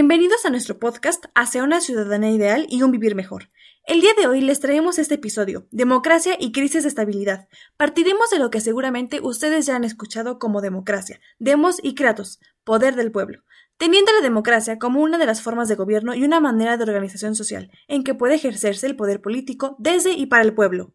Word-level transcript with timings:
Bienvenidos 0.00 0.46
a 0.46 0.50
nuestro 0.50 0.78
podcast 0.78 1.24
Hacia 1.34 1.64
una 1.64 1.80
ciudadanía 1.80 2.30
ideal 2.30 2.68
y 2.70 2.82
un 2.82 2.92
vivir 2.92 3.16
mejor. 3.16 3.50
El 3.84 4.00
día 4.00 4.12
de 4.16 4.28
hoy 4.28 4.40
les 4.40 4.60
traemos 4.60 4.96
este 4.96 5.16
episodio, 5.16 5.66
Democracia 5.72 6.36
y 6.38 6.52
crisis 6.52 6.84
de 6.84 6.88
estabilidad. 6.88 7.48
Partiremos 7.76 8.30
de 8.30 8.38
lo 8.38 8.48
que 8.48 8.60
seguramente 8.60 9.18
ustedes 9.20 9.66
ya 9.66 9.74
han 9.74 9.82
escuchado 9.82 10.38
como 10.38 10.60
democracia, 10.60 11.18
demos 11.40 11.80
y 11.82 11.96
kratos, 11.96 12.38
poder 12.62 12.94
del 12.94 13.10
pueblo, 13.10 13.42
teniendo 13.76 14.12
la 14.12 14.20
democracia 14.20 14.78
como 14.78 15.00
una 15.00 15.18
de 15.18 15.26
las 15.26 15.42
formas 15.42 15.66
de 15.66 15.74
gobierno 15.74 16.14
y 16.14 16.22
una 16.22 16.38
manera 16.38 16.76
de 16.76 16.84
organización 16.84 17.34
social, 17.34 17.72
en 17.88 18.04
que 18.04 18.14
puede 18.14 18.36
ejercerse 18.36 18.86
el 18.86 18.94
poder 18.94 19.20
político 19.20 19.74
desde 19.80 20.12
y 20.12 20.26
para 20.26 20.44
el 20.44 20.54
pueblo. 20.54 20.94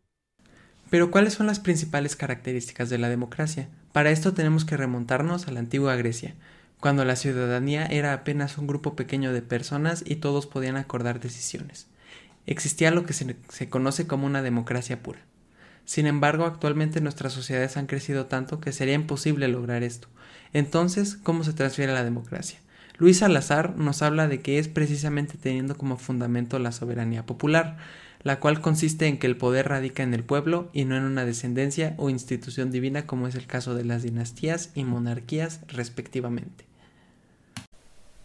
Pero 0.90 1.12
¿cuáles 1.12 1.34
son 1.34 1.48
las 1.48 1.59
principales 1.59 2.15
características 2.15 2.90
de 2.90 2.99
la 2.99 3.09
democracia? 3.09 3.70
Para 3.91 4.12
esto 4.12 4.34
tenemos 4.34 4.63
que 4.63 4.77
remontarnos 4.77 5.49
a 5.49 5.51
la 5.51 5.59
antigua 5.59 5.93
Grecia, 5.98 6.38
cuando 6.83 7.05
la 7.05 7.15
ciudadanía 7.15 7.85
era 7.85 8.11
apenas 8.11 8.57
un 8.57 8.67
grupo 8.67 8.93
pequeño 8.93 9.31
de 9.31 9.41
personas 9.41 10.03
y 10.05 10.17
todos 10.17 10.47
podían 10.47 10.75
acordar 10.75 11.21
decisiones. 11.21 11.87
Existía 12.45 12.91
lo 12.91 13.05
que 13.05 13.13
se, 13.13 13.69
conoce 13.69 14.05
como 14.05 14.25
una 14.25 14.41
democracia 14.41 15.01
pura. 15.01 15.21
Sin 15.85 16.07
embargo, 16.07 16.43
actualmente 16.43 16.99
nuestras 16.99 17.31
sociedades 17.31 17.77
han 17.77 17.85
crecido 17.85 18.25
tanto 18.25 18.59
que 18.59 18.73
sería 18.73 18.95
imposible 18.95 19.47
lograr 19.47 19.81
esto. 19.81 20.09
Entonces, 20.51 21.15
¿cómo 21.15 21.45
se 21.45 21.53
transfiere 21.53 21.93
la 21.93 22.03
democracia? 22.03 22.59
Luis 22.97 23.20
Salazar 23.20 23.77
nos 23.77 24.01
habla 24.01 24.27
de 24.27 24.41
que 24.41 24.59
es 24.59 24.67
precisamente 24.67 25.37
teniendo 25.37 25.77
como 25.77 25.95
fundamento 25.95 26.59
la 26.59 26.73
soberanía 26.73 27.25
popular, 27.25 27.77
la 28.23 28.41
cual 28.41 28.59
consiste 28.59 29.07
en 29.07 29.20
que 29.20 29.27
el 29.27 29.37
poder 29.37 29.70
radica 29.70 30.03
en 30.03 30.13
el 30.13 30.25
pueblo 30.25 30.70
y 30.73 30.84
no 30.84 30.97
en 30.97 31.03
una 31.03 31.23
descendencia 31.23 31.93
o 31.95 32.09
institución 32.09 32.71
divina 32.71 33.07
como 33.07 33.29
es 33.29 33.35
el 33.35 33.47
caso 33.47 33.73
de 33.73 33.85
las 33.85 34.03
dinastías 34.03 34.71
y 34.75 34.84
monarquías 34.84 35.62
respectivamente. 35.70 36.73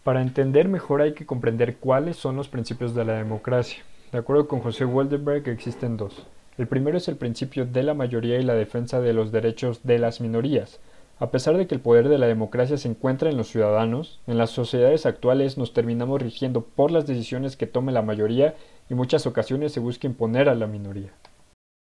Para 0.08 0.22
entender 0.22 0.68
mejor 0.68 1.02
hay 1.02 1.12
que 1.12 1.26
comprender 1.26 1.76
cuáles 1.76 2.16
son 2.16 2.34
los 2.34 2.48
principios 2.48 2.94
de 2.94 3.04
la 3.04 3.12
democracia. 3.12 3.84
De 4.10 4.16
acuerdo 4.16 4.48
con 4.48 4.60
José 4.60 4.86
Waldenberg 4.86 5.46
existen 5.50 5.98
dos. 5.98 6.26
El 6.56 6.66
primero 6.66 6.96
es 6.96 7.08
el 7.08 7.18
principio 7.18 7.66
de 7.66 7.82
la 7.82 7.92
mayoría 7.92 8.38
y 8.38 8.42
la 8.42 8.54
defensa 8.54 9.02
de 9.02 9.12
los 9.12 9.32
derechos 9.32 9.82
de 9.82 9.98
las 9.98 10.22
minorías. 10.22 10.80
A 11.18 11.30
pesar 11.30 11.58
de 11.58 11.66
que 11.66 11.74
el 11.74 11.82
poder 11.82 12.08
de 12.08 12.16
la 12.16 12.26
democracia 12.26 12.78
se 12.78 12.88
encuentra 12.88 13.28
en 13.28 13.36
los 13.36 13.48
ciudadanos, 13.48 14.18
en 14.26 14.38
las 14.38 14.48
sociedades 14.48 15.04
actuales 15.04 15.58
nos 15.58 15.74
terminamos 15.74 16.22
rigiendo 16.22 16.62
por 16.62 16.90
las 16.90 17.06
decisiones 17.06 17.58
que 17.58 17.66
tome 17.66 17.92
la 17.92 18.00
mayoría 18.00 18.54
y 18.88 18.94
muchas 18.94 19.26
ocasiones 19.26 19.72
se 19.72 19.80
busca 19.80 20.06
imponer 20.06 20.48
a 20.48 20.54
la 20.54 20.66
minoría 20.66 21.12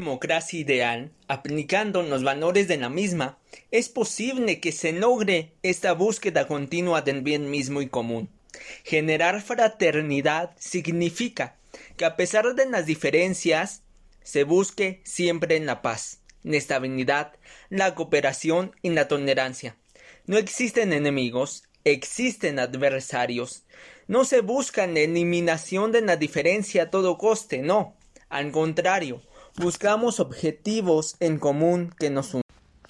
democracia 0.03 0.59
ideal, 0.59 1.11
aplicando 1.27 2.03
los 2.03 2.23
valores 2.23 2.67
de 2.67 2.77
la 2.77 2.89
misma, 2.89 3.38
es 3.72 3.88
posible 3.88 4.59
que 4.59 4.73
se 4.73 4.91
logre 4.91 5.53
esta 5.63 5.94
búsqueda 5.94 6.45
continua 6.45 7.02
del 7.02 7.22
bien 7.22 7.49
mismo 7.49 7.81
y 7.81 7.88
común. 7.88 8.30
Generar 8.83 9.41
fraternidad 9.41 10.52
significa 10.58 11.55
que 11.95 12.05
a 12.05 12.17
pesar 12.17 12.53
de 12.53 12.66
las 12.69 12.86
diferencias, 12.86 13.83
se 14.23 14.44
busque 14.44 15.02
siempre 15.05 15.55
en 15.55 15.66
la 15.66 15.81
paz, 15.81 16.19
la 16.44 16.58
estabilidad, 16.58 17.33
la 17.69 17.95
cooperación 17.95 18.75
y 18.81 18.89
la 18.89 19.08
tolerancia. 19.08 19.77
No 20.25 20.38
existen 20.38 20.91
enemigos, 20.91 21.64
existen 21.83 22.59
adversarios. 22.59 23.64
No 24.08 24.25
se 24.25 24.41
busca 24.41 24.86
la 24.88 24.99
eliminación 24.99 25.91
de 25.91 26.02
la 26.02 26.17
diferencia 26.17 26.83
a 26.83 26.89
todo 26.89 27.17
coste, 27.17 27.59
no. 27.59 27.95
Al 28.30 28.52
contrario, 28.52 29.21
buscamos 29.58 30.20
objetivos 30.20 31.16
en 31.20 31.39
común 31.39 31.94
que 31.98 32.10
nos 32.10 32.33
unen. 32.33 32.44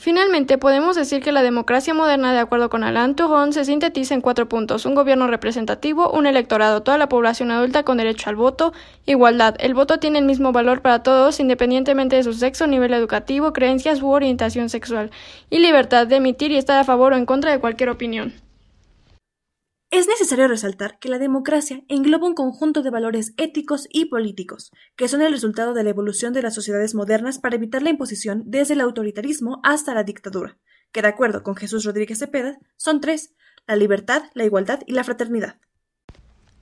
Finalmente, 0.04 0.58
podemos 0.58 0.98
decir 0.98 1.22
que 1.22 1.32
la 1.32 1.44
democracia 1.44 1.94
moderna, 1.94 2.34
de 2.34 2.40
acuerdo 2.40 2.70
con 2.70 2.84
Alain 2.84 3.16
Turron, 3.16 3.54
se 3.54 3.64
sintetiza 3.64 4.14
en 4.14 4.20
cuatro 4.20 4.50
puntos. 4.50 4.86
Un 4.86 4.96
gobierno 4.96 5.28
representativo, 5.28 6.12
un 6.12 6.26
electorado, 6.26 6.84
toda 6.84 6.98
la 6.98 7.08
población 7.08 7.52
adulta 7.52 7.84
con 7.84 7.98
derecho 7.98 8.30
al 8.30 8.36
voto, 8.36 8.74
igualdad. 9.06 9.56
El 9.60 9.74
voto 9.74 10.00
tiene 10.00 10.20
el 10.20 10.26
mismo 10.26 10.52
valor 10.52 10.82
para 10.82 11.04
todos, 11.04 11.40
independientemente 11.40 12.18
de 12.18 12.24
su 12.24 12.34
sexo, 12.34 12.68
nivel 12.68 12.94
educativo, 12.94 13.54
creencias 13.54 14.02
u 14.02 14.10
orientación 14.10 14.68
sexual. 14.68 15.10
Y 15.50 15.60
libertad 15.60 16.06
de 16.06 16.18
emitir 16.18 16.52
y 16.52 16.58
estar 16.58 16.78
a 16.78 16.84
favor 16.84 17.14
o 17.14 17.16
en 17.16 17.26
contra 17.26 17.52
de 17.52 17.60
cualquier 17.60 17.90
opinión. 17.90 18.34
Es 19.94 20.08
necesario 20.08 20.48
resaltar 20.48 20.98
que 20.98 21.08
la 21.08 21.20
democracia 21.20 21.84
engloba 21.88 22.26
un 22.26 22.34
conjunto 22.34 22.82
de 22.82 22.90
valores 22.90 23.36
éticos 23.38 23.88
y 23.92 24.06
políticos, 24.06 24.72
que 24.96 25.08
son 25.08 25.22
el 25.22 25.32
resultado 25.32 25.76
de 25.76 25.84
la 25.84 25.92
evolución 25.92 26.34
de 26.34 26.42
las 26.42 26.56
sociedades 26.56 26.96
modernas 26.96 27.38
para 27.38 27.58
evitar 27.58 27.84
la 27.84 27.92
imposición 27.92 28.42
desde 28.48 28.74
el 28.74 28.82
autoritarismo 28.82 29.60
hasta 29.62 29.94
la 29.94 30.04
dictadura, 30.04 30.58
que 30.92 31.04
de 31.04 31.10
acuerdo 31.10 31.44
con 31.44 31.56
Jesús 31.56 31.86
Rodríguez 31.86 32.18
Cepeda, 32.18 32.58
son 32.76 33.02
tres, 33.02 33.36
la 33.68 33.76
libertad, 33.76 34.24
la 34.34 34.46
igualdad 34.46 34.80
y 34.88 34.94
la 34.94 35.04
fraternidad. 35.04 35.58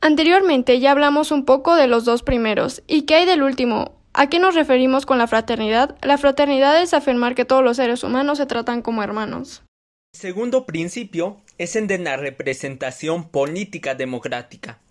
Anteriormente 0.01 0.81
ya 0.81 0.91
hablamos 0.91 1.31
un 1.31 1.45
poco 1.45 1.75
de 1.75 1.87
los 1.87 2.03
dos 2.03 2.23
primeros, 2.23 2.83
¿y 2.85 3.03
qué 3.03 3.15
hay 3.15 3.25
del 3.25 3.43
último? 3.43 3.97
¿A 4.11 4.27
qué 4.27 4.39
nos 4.39 4.55
referimos 4.55 5.05
con 5.05 5.17
la 5.17 5.27
fraternidad? 5.27 5.95
La 6.01 6.17
fraternidad 6.17 6.81
es 6.81 6.93
afirmar 6.93 7.33
que 7.33 7.45
todos 7.45 7.63
los 7.63 7.77
seres 7.77 8.03
humanos 8.03 8.39
se 8.39 8.45
tratan 8.45 8.81
como 8.81 9.03
hermanos. 9.03 9.63
Segundo 10.13 10.65
principio 10.65 11.37
es 11.61 11.75
el 11.75 11.85
de 11.85 11.99
la 11.99 12.17
representación 12.17 13.29
política 13.29 13.93
democrática. 13.93 14.81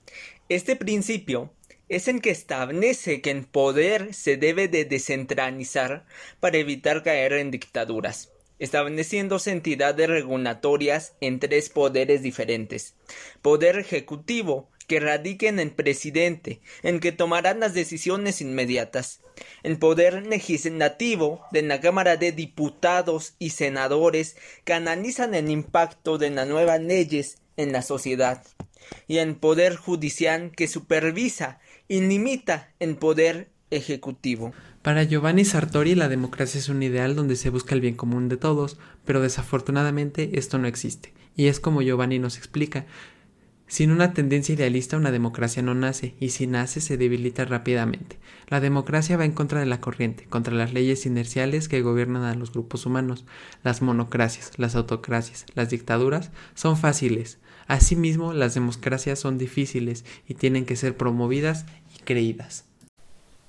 Este 0.48 0.76
principio 0.76 1.52
es 1.88 2.06
el 2.06 2.20
que 2.20 2.30
establece 2.30 3.20
que 3.20 3.32
el 3.32 3.44
poder 3.44 4.14
se 4.14 4.36
debe 4.36 4.68
de 4.68 4.84
descentralizar 4.84 6.06
para 6.38 6.58
evitar 6.58 7.02
caer 7.02 7.32
en 7.32 7.50
dictaduras, 7.50 8.30
estableciéndose 8.60 9.50
entidades 9.50 10.08
regulatorias 10.08 11.14
en 11.20 11.40
tres 11.40 11.70
poderes 11.70 12.22
diferentes. 12.22 12.94
Poder 13.42 13.76
ejecutivo, 13.76 14.70
que 14.90 14.98
radique 14.98 15.46
en 15.46 15.70
presidente, 15.70 16.60
en 16.82 16.98
que 16.98 17.12
tomarán 17.12 17.60
las 17.60 17.74
decisiones 17.74 18.40
inmediatas. 18.40 19.20
El 19.62 19.78
poder 19.78 20.26
legislativo 20.26 21.42
de 21.52 21.62
la 21.62 21.80
Cámara 21.80 22.16
de 22.16 22.32
Diputados 22.32 23.34
y 23.38 23.50
Senadores 23.50 24.34
que 24.64 24.72
analizan 24.72 25.36
el 25.36 25.48
impacto 25.48 26.18
de 26.18 26.30
las 26.30 26.48
nuevas 26.48 26.80
leyes 26.80 27.38
en 27.56 27.70
la 27.70 27.82
sociedad. 27.82 28.42
Y 29.06 29.18
el 29.18 29.36
poder 29.36 29.76
judicial 29.76 30.50
que 30.56 30.66
supervisa 30.66 31.60
y 31.86 32.00
limita 32.00 32.74
el 32.80 32.96
poder 32.96 33.48
ejecutivo. 33.70 34.52
Para 34.82 35.04
Giovanni 35.04 35.44
Sartori 35.44 35.94
la 35.94 36.08
democracia 36.08 36.58
es 36.58 36.68
un 36.68 36.82
ideal 36.82 37.14
donde 37.14 37.36
se 37.36 37.50
busca 37.50 37.76
el 37.76 37.80
bien 37.80 37.94
común 37.94 38.28
de 38.28 38.38
todos, 38.38 38.76
pero 39.04 39.20
desafortunadamente 39.20 40.30
esto 40.32 40.58
no 40.58 40.66
existe. 40.66 41.12
Y 41.36 41.46
es 41.46 41.60
como 41.60 41.80
Giovanni 41.80 42.18
nos 42.18 42.38
explica, 42.38 42.86
sin 43.70 43.92
una 43.92 44.12
tendencia 44.14 44.56
idealista 44.56 44.96
una 44.96 45.12
democracia 45.12 45.62
no 45.62 45.76
nace, 45.76 46.16
y 46.18 46.30
si 46.30 46.48
nace 46.48 46.80
se 46.80 46.96
debilita 46.96 47.44
rápidamente. 47.44 48.18
La 48.48 48.58
democracia 48.58 49.16
va 49.16 49.24
en 49.24 49.30
contra 49.30 49.60
de 49.60 49.66
la 49.66 49.80
corriente, 49.80 50.26
contra 50.28 50.52
las 50.52 50.72
leyes 50.72 51.06
inerciales 51.06 51.68
que 51.68 51.80
gobiernan 51.80 52.24
a 52.24 52.34
los 52.34 52.52
grupos 52.52 52.84
humanos. 52.84 53.24
Las 53.62 53.80
monocracias, 53.80 54.58
las 54.58 54.74
autocracias, 54.74 55.46
las 55.54 55.70
dictaduras 55.70 56.32
son 56.54 56.76
fáciles. 56.76 57.38
Asimismo, 57.68 58.32
las 58.32 58.54
democracias 58.54 59.20
son 59.20 59.38
difíciles 59.38 60.04
y 60.26 60.34
tienen 60.34 60.66
que 60.66 60.74
ser 60.74 60.96
promovidas 60.96 61.64
y 61.96 62.02
creídas. 62.02 62.64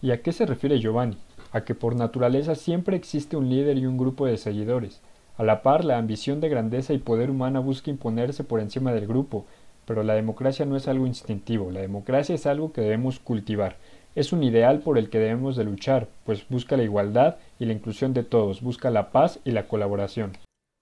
¿Y 0.04 0.12
a 0.12 0.22
qué 0.22 0.34
se 0.34 0.46
refiere 0.46 0.80
Giovanni? 0.80 1.18
A 1.52 1.62
que 1.62 1.74
por 1.74 1.96
naturaleza 1.96 2.54
siempre 2.54 2.96
existe 2.96 3.38
un 3.38 3.50
líder 3.50 3.80
y 3.80 3.88
un 3.88 3.98
grupo 3.98 4.28
de 4.28 4.38
seguidores. 4.38 5.02
A 5.36 5.44
la 5.44 5.64
par, 5.64 5.84
la 5.84 5.98
ambición 5.98 6.42
de 6.42 6.50
grandeza 6.50 6.94
y 6.94 7.00
poder 7.00 7.32
humana 7.32 7.60
busca 7.60 7.90
imponerse 7.90 8.44
por 8.44 8.60
encima 8.60 8.94
del 8.94 9.08
grupo, 9.08 9.48
pero 9.86 10.04
la 10.04 10.14
democracia 10.14 10.66
no 10.66 10.76
es 10.76 10.88
algo 10.88 11.08
instintivo, 11.08 11.72
la 11.72 11.82
democracia 11.82 12.36
es 12.36 12.46
algo 12.46 12.72
que 12.72 12.82
debemos 12.82 13.20
cultivar, 13.20 13.78
es 14.16 14.34
un 14.34 14.44
ideal 14.44 14.80
por 14.80 14.98
el 14.98 15.10
que 15.10 15.20
debemos 15.20 15.56
de 15.56 15.64
luchar, 15.64 16.08
pues 16.26 16.48
busca 16.50 16.78
la 16.78 16.84
igualdad 16.84 17.38
y 17.60 17.66
la 17.66 17.74
inclusión 17.74 18.14
de 18.14 18.24
todos, 18.24 18.62
busca 18.62 18.90
la 18.90 19.12
paz 19.12 19.40
y 19.46 19.52
la 19.52 19.68
colaboración. 19.68 20.34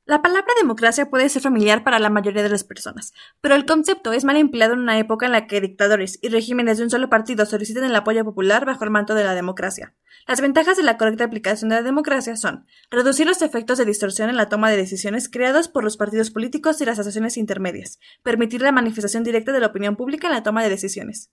La 0.10 0.24
palabra 0.24 0.52
democracia 0.60 1.12
puede 1.12 1.30
ser 1.30 1.44
familiar 1.44 1.84
para 1.84 2.00
la 2.00 2.10
mayoría 2.10 2.42
de 2.42 2.50
las 2.50 2.64
personas, 2.64 3.14
pero 3.42 3.54
el 3.54 3.68
concepto 3.68 4.12
es 4.12 4.26
mal 4.26 4.38
empleado 4.38 4.74
en 4.74 4.80
una 4.80 4.98
época 4.98 5.28
en 5.28 5.32
la 5.32 5.46
que 5.46 5.62
dictadores 5.62 6.18
y 6.24 6.30
regímenes 6.30 6.80
de 6.80 6.86
un 6.86 6.90
solo 6.90 7.12
partido 7.12 7.46
solicitan 7.46 7.84
el 7.84 7.96
apoyo 7.96 8.26
popular 8.26 8.66
bajo 8.66 8.84
el 8.84 8.90
manto 8.90 9.14
de 9.14 9.24
la 9.24 9.36
democracia. 9.36 9.94
Las 10.28 10.42
ventajas 10.42 10.78
de 10.78 10.82
la 10.82 10.98
correcta 10.98 11.26
aplicación 11.26 11.70
de 11.70 11.76
la 11.76 11.84
democracia 11.84 12.36
son 12.38 12.66
reducir 12.90 13.28
los 13.28 13.44
efectos 13.44 13.78
de 13.78 13.86
distorsión 13.86 14.32
en 14.32 14.38
la 14.38 14.50
toma 14.50 14.72
de 14.72 14.78
decisiones 14.78 15.30
creados 15.30 15.68
por 15.68 15.84
los 15.84 15.96
partidos 15.96 16.32
políticos 16.32 16.82
y 16.82 16.86
las 16.86 16.98
asociaciones 16.98 17.38
intermedias, 17.38 18.00
permitir 18.24 18.64
la 18.64 18.72
manifestación 18.72 19.24
directa 19.24 19.52
de 19.52 19.60
la 19.60 19.68
opinión 19.68 19.96
pública 19.96 20.26
en 20.26 20.34
la 20.34 20.42
toma 20.42 20.64
de 20.64 20.70
decisiones. 20.72 21.30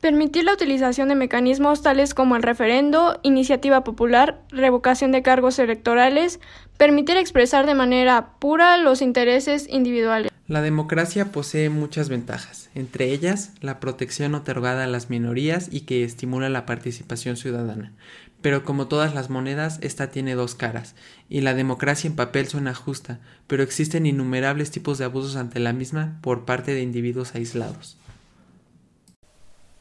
Permitir 0.00 0.44
la 0.44 0.52
utilización 0.52 1.08
de 1.08 1.16
mecanismos 1.16 1.82
tales 1.82 2.14
como 2.14 2.36
el 2.36 2.44
referendo, 2.44 3.18
iniciativa 3.24 3.82
popular, 3.82 4.40
revocación 4.50 5.10
de 5.10 5.22
cargos 5.22 5.58
electorales, 5.58 6.38
permitir 6.76 7.16
expresar 7.16 7.66
de 7.66 7.74
manera 7.74 8.34
pura 8.38 8.76
los 8.78 9.02
intereses 9.02 9.66
individuales. 9.68 10.30
La 10.46 10.62
democracia 10.62 11.32
posee 11.32 11.68
muchas 11.68 12.08
ventajas, 12.08 12.70
entre 12.76 13.12
ellas 13.12 13.52
la 13.60 13.80
protección 13.80 14.36
otorgada 14.36 14.84
a 14.84 14.86
las 14.86 15.10
minorías 15.10 15.68
y 15.72 15.80
que 15.80 16.04
estimula 16.04 16.48
la 16.48 16.64
participación 16.64 17.36
ciudadana, 17.36 17.92
Pero 18.40 18.64
como 18.64 18.86
todas 18.86 19.16
las 19.16 19.30
monedas, 19.30 19.80
esta 19.82 20.10
tiene 20.10 20.36
dos 20.36 20.54
caras, 20.54 20.94
y 21.28 21.40
la 21.40 21.54
democracia 21.54 22.06
en 22.06 22.14
papel 22.14 22.46
suena 22.46 22.72
justa, 22.72 23.18
pero 23.48 23.64
existen 23.64 24.06
innumerables 24.06 24.70
tipos 24.70 24.96
de 24.96 25.06
abusos 25.06 25.34
ante 25.34 25.58
la 25.58 25.72
misma 25.72 26.18
por 26.22 26.44
parte 26.44 26.72
de 26.72 26.82
individuos 26.82 27.34
aislados. 27.34 27.98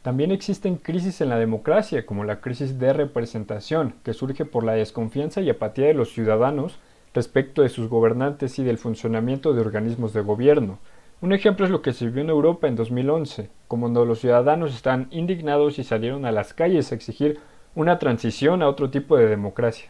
También 0.01 0.31
existen 0.31 0.75
crisis 0.77 1.21
en 1.21 1.29
la 1.29 1.38
democracia, 1.38 2.05
como 2.05 2.23
la 2.23 2.39
crisis 2.39 2.79
de 2.79 2.94
representación, 2.94 3.95
que 4.03 4.13
surge 4.13 4.45
por 4.45 4.63
la 4.63 4.73
desconfianza 4.73 5.41
y 5.41 5.49
apatía 5.49 5.88
de 5.88 5.94
los 5.94 6.13
ciudadanos 6.13 6.79
respecto 7.13 7.61
de 7.61 7.69
sus 7.69 7.89
gobernantes 7.89 8.59
y 8.59 8.63
del 8.63 8.77
funcionamiento 8.77 9.53
de 9.53 9.61
organismos 9.61 10.13
de 10.13 10.21
gobierno. 10.21 10.79
Un 11.19 11.33
ejemplo 11.33 11.65
es 11.65 11.71
lo 11.71 11.81
que 11.81 11.94
se 11.94 12.05
en 12.05 12.29
Europa 12.29 12.67
en 12.67 12.75
2011, 12.75 13.49
cuando 13.67 14.05
los 14.05 14.19
ciudadanos 14.19 14.75
están 14.75 15.07
indignados 15.09 15.79
y 15.79 15.83
salieron 15.83 16.25
a 16.25 16.31
las 16.31 16.53
calles 16.53 16.91
a 16.91 16.95
exigir 16.95 17.39
una 17.73 17.97
transición 17.97 18.61
a 18.61 18.69
otro 18.69 18.91
tipo 18.91 19.17
de 19.17 19.27
democracia. 19.27 19.89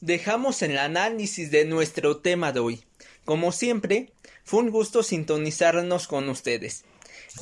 Dejamos 0.00 0.62
el 0.62 0.78
análisis 0.78 1.52
de 1.52 1.64
nuestro 1.64 2.16
tema 2.16 2.50
de 2.50 2.58
hoy. 2.58 2.84
Como 3.24 3.52
siempre, 3.52 4.12
fue 4.42 4.60
un 4.60 4.70
gusto 4.70 5.04
sintonizarnos 5.04 6.08
con 6.08 6.28
ustedes. 6.28 6.84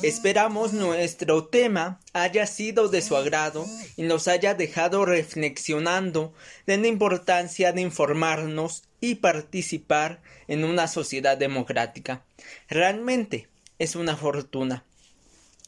Esperamos 0.01 0.73
nuestro 0.73 1.45
tema 1.45 1.99
haya 2.13 2.47
sido 2.47 2.87
de 2.87 3.03
su 3.03 3.15
agrado 3.15 3.67
y 3.97 4.03
nos 4.03 4.27
haya 4.27 4.55
dejado 4.55 5.05
reflexionando 5.05 6.33
de 6.65 6.77
la 6.77 6.87
importancia 6.87 7.71
de 7.71 7.81
informarnos 7.81 8.83
y 8.99 9.15
participar 9.15 10.21
en 10.47 10.63
una 10.63 10.87
sociedad 10.87 11.37
democrática. 11.37 12.25
Realmente 12.67 13.47
es 13.77 13.95
una 13.95 14.17
fortuna. 14.17 14.85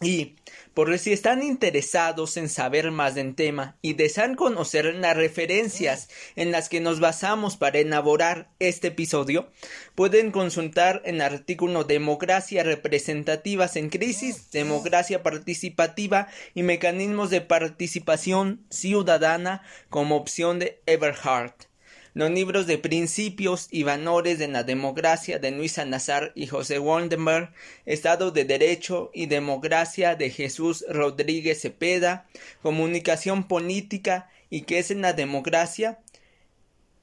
Y 0.04 0.36
por 0.74 0.98
si 0.98 1.14
están 1.14 1.44
interesados 1.44 2.36
en 2.38 2.50
saber 2.50 2.92
más 2.92 3.14
del 3.14 3.36
tema 3.36 3.78
y 3.82 3.94
desean 3.94 4.36
conocer 4.36 4.86
las 4.96 5.16
referencias 5.16 6.10
en 6.36 6.52
las 6.52 6.68
que 6.68 6.82
nos 6.82 7.00
basamos 7.00 7.58
para 7.58 7.80
elaborar 7.80 8.50
este 8.60 8.88
episodio, 8.88 9.52
pueden 9.94 10.32
consultar 10.32 11.02
el 11.06 11.22
artículo 11.22 11.84
Democracia 11.84 12.64
representativas 12.64 13.76
en 13.76 13.90
crisis, 13.90 14.50
democracia 14.52 15.22
participativa 15.22 16.28
y 16.56 16.64
mecanismos 16.64 17.30
de 17.30 17.42
participación 17.42 18.66
ciudadana 18.70 19.62
como 19.90 20.16
opción 20.16 20.60
de 20.60 20.82
Everhart 20.88 21.73
los 22.13 22.30
libros 22.30 22.68
de 22.68 22.77
Principios 22.77 23.68
y 23.71 23.83
Valores 23.83 24.38
de 24.38 24.48
la 24.48 24.63
Democracia 24.63 25.39
de 25.39 25.51
Luis 25.51 25.74
Salazar 25.74 26.31
y 26.36 26.48
José 26.48 26.80
Waldenberg, 26.80 27.51
Estado 27.86 28.31
de 28.31 28.45
Derecho 28.45 29.10
y 29.13 29.25
Democracia 29.25 30.15
de 30.15 30.30
Jesús 30.30 30.86
Rodríguez 30.88 31.62
Cepeda, 31.62 32.27
Comunicación 32.62 33.48
Política 33.48 34.30
y 34.50 34.62
qué 34.62 34.80
es 34.80 34.92
en 34.92 35.01
la 35.01 35.13
democracia 35.13 36.00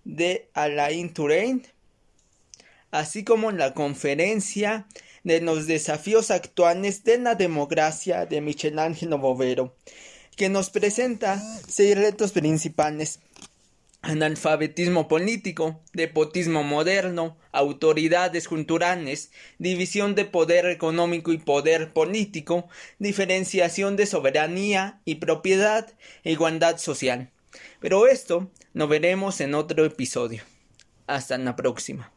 de 0.05 0.49
Alain 0.55 1.13
Touraine, 1.13 1.63
así 2.91 3.25
como 3.25 3.51
la 3.51 3.75
conferencia 3.75 4.87
de 5.25 5.41
los 5.41 5.67
desafíos 5.67 6.31
actuales 6.31 7.05
de 7.05 7.19
la 7.19 7.35
democracia 7.35 8.27
de 8.27 8.41
Michelangelo 8.41 9.19
Bovero, 9.19 9.77
que 10.37 10.49
nos 10.49 10.71
presenta 10.71 11.43
seis 11.69 11.97
retos 11.97 12.33
principales 12.33 13.21
analfabetismo 14.03 15.09
político, 15.09 15.81
depotismo 15.93 16.63
moderno, 16.63 17.37
autoridades 17.53 18.49
culturales, 18.49 19.31
división 19.59 20.15
de 20.15 20.25
poder 20.25 20.67
económico 20.67 21.33
y 21.33 21.39
poder 21.39 21.93
político, 21.93 22.69
diferenciación 22.99 23.97
de 23.97 24.07
soberanía 24.07 25.01
y 25.05 25.17
propiedad 25.17 25.93
igualdad 26.25 26.79
social. 26.79 27.31
Pero 27.81 28.07
esto 28.07 28.51
lo 28.73 28.89
veremos 28.89 29.41
en 29.41 29.55
otro 29.55 29.85
episodio. 29.85 30.43
Hasta 31.07 31.37
la 31.39 31.57
próxima. 31.57 32.13